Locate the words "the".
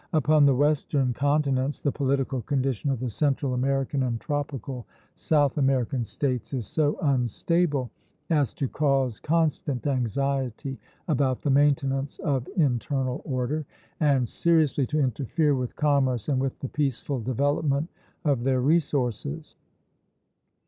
0.47-0.55, 1.79-1.91, 2.99-3.11, 11.43-11.51, 16.61-16.69